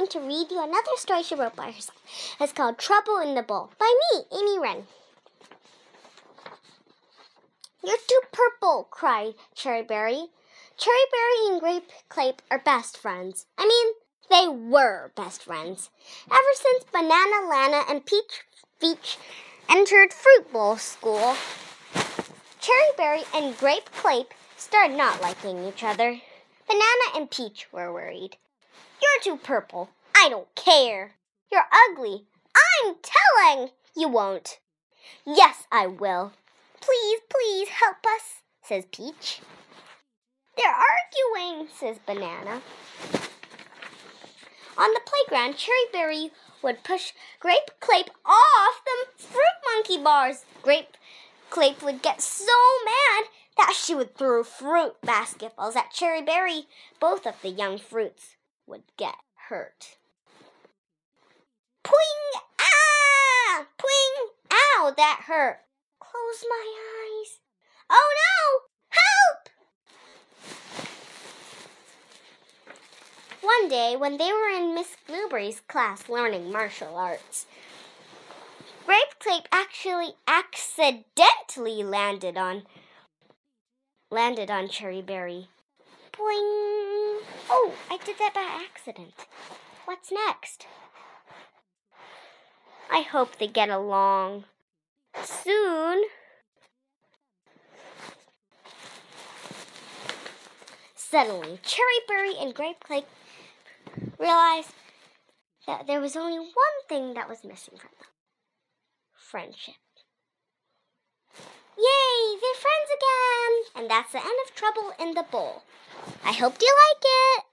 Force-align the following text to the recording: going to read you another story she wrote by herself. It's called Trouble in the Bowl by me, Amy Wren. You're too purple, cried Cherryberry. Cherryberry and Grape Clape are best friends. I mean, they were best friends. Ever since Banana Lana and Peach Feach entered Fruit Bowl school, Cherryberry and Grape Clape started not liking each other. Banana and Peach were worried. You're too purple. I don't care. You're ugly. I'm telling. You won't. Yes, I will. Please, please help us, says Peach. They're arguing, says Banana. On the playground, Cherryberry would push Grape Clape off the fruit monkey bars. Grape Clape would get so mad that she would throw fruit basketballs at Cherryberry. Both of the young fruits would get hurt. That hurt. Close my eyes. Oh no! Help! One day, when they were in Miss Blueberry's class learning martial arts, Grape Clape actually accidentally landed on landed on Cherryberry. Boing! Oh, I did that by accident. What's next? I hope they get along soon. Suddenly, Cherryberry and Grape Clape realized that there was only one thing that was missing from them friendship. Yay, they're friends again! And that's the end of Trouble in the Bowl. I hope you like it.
going 0.00 0.08
to 0.10 0.20
read 0.20 0.50
you 0.50 0.62
another 0.62 0.96
story 0.96 1.22
she 1.22 1.34
wrote 1.34 1.54
by 1.54 1.66
herself. 1.66 2.00
It's 2.40 2.52
called 2.54 2.78
Trouble 2.78 3.18
in 3.18 3.34
the 3.34 3.42
Bowl 3.42 3.70
by 3.78 3.92
me, 4.12 4.24
Amy 4.32 4.58
Wren. 4.58 4.84
You're 7.84 7.98
too 8.08 8.20
purple, 8.32 8.88
cried 8.90 9.34
Cherryberry. 9.54 10.28
Cherryberry 10.78 11.50
and 11.50 11.60
Grape 11.60 11.90
Clape 12.08 12.40
are 12.50 12.58
best 12.58 12.96
friends. 12.96 13.44
I 13.58 13.66
mean, 13.66 13.94
they 14.30 14.48
were 14.48 15.12
best 15.16 15.42
friends. 15.42 15.90
Ever 16.30 16.54
since 16.54 16.84
Banana 16.90 17.46
Lana 17.46 17.82
and 17.90 18.06
Peach 18.06 18.44
Feach 18.80 19.18
entered 19.68 20.14
Fruit 20.14 20.50
Bowl 20.50 20.78
school, 20.78 21.36
Cherryberry 22.58 23.24
and 23.34 23.56
Grape 23.58 23.90
Clape 23.92 24.32
started 24.56 24.96
not 24.96 25.20
liking 25.20 25.66
each 25.66 25.82
other. 25.84 26.20
Banana 26.66 27.16
and 27.16 27.30
Peach 27.30 27.66
were 27.70 27.92
worried. 27.92 28.38
You're 29.02 29.36
too 29.36 29.42
purple. 29.42 29.90
I 30.22 30.28
don't 30.28 30.54
care. 30.54 31.12
You're 31.50 31.64
ugly. 31.88 32.26
I'm 32.84 32.96
telling. 33.02 33.70
You 33.96 34.08
won't. 34.08 34.58
Yes, 35.24 35.66
I 35.72 35.86
will. 35.86 36.32
Please, 36.82 37.20
please 37.30 37.68
help 37.68 37.96
us, 38.04 38.42
says 38.62 38.84
Peach. 38.92 39.40
They're 40.58 40.66
arguing, 40.66 41.68
says 41.74 41.96
Banana. 42.04 42.60
On 44.76 44.92
the 44.92 45.00
playground, 45.06 45.54
Cherryberry 45.54 46.32
would 46.62 46.84
push 46.84 47.12
Grape 47.38 47.70
Clape 47.80 48.10
off 48.26 48.82
the 48.84 49.22
fruit 49.22 49.74
monkey 49.74 49.96
bars. 49.96 50.44
Grape 50.60 50.98
Clape 51.48 51.82
would 51.82 52.02
get 52.02 52.20
so 52.20 52.52
mad 52.84 53.24
that 53.56 53.74
she 53.74 53.94
would 53.94 54.14
throw 54.14 54.44
fruit 54.44 54.96
basketballs 55.02 55.76
at 55.76 55.94
Cherryberry. 55.94 56.66
Both 57.00 57.26
of 57.26 57.40
the 57.40 57.48
young 57.48 57.78
fruits 57.78 58.36
would 58.66 58.82
get 58.98 59.16
hurt. 59.48 59.96
That 64.96 65.20
hurt. 65.26 65.60
Close 66.00 66.44
my 66.48 66.74
eyes. 66.76 67.38
Oh 67.88 68.14
no! 68.20 68.60
Help! 68.88 69.48
One 73.40 73.68
day, 73.68 73.94
when 73.96 74.18
they 74.18 74.32
were 74.32 74.48
in 74.48 74.74
Miss 74.74 74.96
Blueberry's 75.06 75.60
class 75.60 76.08
learning 76.08 76.50
martial 76.50 76.96
arts, 76.96 77.46
Grape 78.84 79.18
Clape 79.20 79.46
actually 79.52 80.14
accidentally 80.26 81.84
landed 81.84 82.36
on 82.36 82.64
landed 84.10 84.50
on 84.50 84.68
Cherryberry. 84.68 85.46
Boing! 86.12 87.22
Oh, 87.48 87.72
I 87.88 87.98
did 88.04 88.18
that 88.18 88.34
by 88.34 88.64
accident. 88.64 89.14
What's 89.84 90.10
next? 90.10 90.66
I 92.90 93.02
hope 93.02 93.38
they 93.38 93.46
get 93.46 93.70
along 93.70 94.44
soon. 95.24 96.02
Suddenly, 100.94 101.58
Cherryberry 101.64 102.40
and 102.40 102.54
Grape 102.54 102.80
Clape 102.80 103.06
realized 104.18 104.70
that 105.66 105.86
there 105.86 106.00
was 106.00 106.16
only 106.16 106.38
one 106.38 106.78
thing 106.88 107.14
that 107.14 107.28
was 107.28 107.44
missing 107.44 107.76
from 107.76 107.90
them 107.98 108.10
friendship. 109.30 109.74
Yay, 111.78 112.36
they're 112.40 112.60
friends 112.60 112.90
again! 112.96 113.82
And 113.82 113.90
that's 113.90 114.12
the 114.12 114.18
end 114.18 114.38
of 114.44 114.54
Trouble 114.54 114.92
in 114.98 115.14
the 115.14 115.24
Bowl. 115.30 115.62
I 116.24 116.32
hope 116.32 116.56
you 116.60 116.74
like 116.88 117.02
it. 117.04 117.44